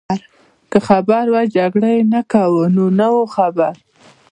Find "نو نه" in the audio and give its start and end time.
2.75-3.07